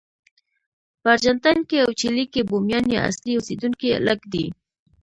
په 1.01 1.07
ارجنټاین 1.13 1.59
او 1.85 1.89
چیلي 1.99 2.25
کې 2.33 2.41
بومیان 2.49 2.85
یا 2.95 3.01
اصلي 3.09 3.33
اوسېدونکي 3.35 3.87
لږ 4.07 4.19
دي. 4.33 4.45